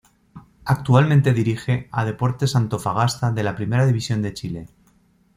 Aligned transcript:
Actualmente 0.65 1.31
dirige 1.31 1.87
a 1.91 2.05
Deportes 2.05 2.55
Antofagasta 2.55 3.31
de 3.31 3.43
la 3.43 3.55
Primera 3.55 3.85
División 3.85 4.23
de 4.23 4.33
Chile. 4.33 4.67